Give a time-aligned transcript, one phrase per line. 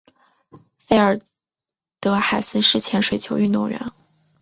[0.79, 1.19] 费尔
[1.99, 3.91] 德海斯是前水球运动员。